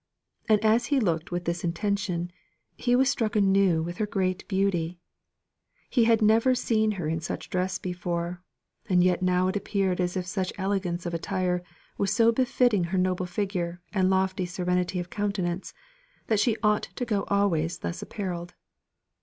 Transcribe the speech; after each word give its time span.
And 0.49 0.65
as 0.65 0.87
he 0.87 0.99
looked 0.99 1.29
with 1.29 1.45
this 1.45 1.63
intention, 1.63 2.31
he 2.75 2.95
was 2.95 3.07
struck 3.07 3.35
anew 3.35 3.83
with 3.83 3.97
her 3.97 4.07
great 4.07 4.47
beauty. 4.47 4.97
He 5.91 6.05
had 6.05 6.23
never 6.23 6.55
seen 6.55 6.93
her 6.93 7.07
in 7.07 7.19
such 7.19 7.51
dress 7.51 7.77
before; 7.77 8.41
and 8.89 9.03
yet 9.03 9.21
now 9.21 9.47
it 9.49 9.55
appeared 9.55 9.99
that 9.99 10.07
such 10.23 10.51
elegance 10.57 11.05
of 11.05 11.13
attire 11.13 11.61
was 11.99 12.11
so 12.11 12.31
befitting 12.31 12.85
her 12.85 12.97
noble 12.97 13.27
figure 13.27 13.79
and 13.93 14.09
lofty 14.09 14.47
serenity 14.47 14.99
of 14.99 15.11
countenance 15.11 15.71
that 16.25 16.39
she 16.39 16.57
ought 16.63 16.89
to 16.95 17.05
go 17.05 17.25
always 17.27 17.77
thus 17.77 18.01
apparelled. 18.01 18.55